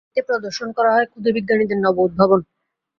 এতে 0.09 0.21
প্রদর্শন 0.29 0.69
করা 0.77 0.91
হয় 0.93 1.07
ক্ষুদে 1.11 1.29
বিজ্ঞানীদের 1.37 1.79
নব 1.81 1.97
উদ্ভাবন। 1.99 2.39